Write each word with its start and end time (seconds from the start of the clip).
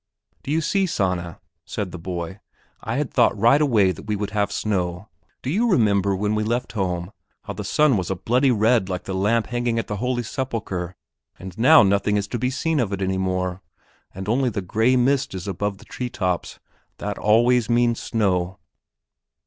"Do 0.41 0.49
you 0.49 0.61
see, 0.61 0.87
Sanna," 0.87 1.39
said 1.63 1.91
the 1.91 1.99
boy, 1.99 2.39
"I 2.83 2.95
had 2.95 3.13
thought 3.13 3.37
right 3.37 3.61
away 3.61 3.91
that 3.91 4.07
we 4.07 4.15
would 4.15 4.31
have 4.31 4.51
snow; 4.51 5.09
do 5.43 5.51
you 5.51 5.69
remember, 5.69 6.15
when 6.15 6.33
we 6.33 6.43
left 6.43 6.71
home, 6.71 7.11
how 7.43 7.53
the 7.53 7.63
sun 7.63 7.97
was 7.97 8.09
a 8.09 8.15
bloody 8.15 8.49
red 8.49 8.89
like 8.89 9.03
the 9.03 9.13
lamp 9.13 9.45
hanging 9.45 9.77
at 9.77 9.85
the 9.85 9.97
Holy 9.97 10.23
Sepulchre; 10.23 10.95
and 11.37 11.55
now 11.55 11.83
nothing 11.83 12.17
is 12.17 12.27
to 12.29 12.39
be 12.39 12.49
seen 12.49 12.79
of 12.79 12.91
it 12.91 13.03
any 13.03 13.19
more, 13.19 13.61
and 14.11 14.27
only 14.27 14.49
the 14.49 14.61
gray 14.63 14.95
mist 14.95 15.35
is 15.35 15.47
above 15.47 15.77
the 15.77 15.85
tree 15.85 16.09
tops. 16.09 16.57
That 16.97 17.19
always 17.19 17.69
means 17.69 18.01
snow." 18.01 18.57